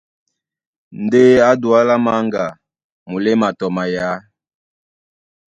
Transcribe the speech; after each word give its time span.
Ndé 1.03 1.21
ǎ 1.47 1.49
Dualá 1.61 1.95
Manga, 2.05 2.45
muléma 3.09 3.47
tɔ 3.59 3.67
mayǎ. 3.75 4.09